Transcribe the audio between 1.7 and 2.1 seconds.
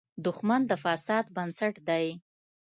دی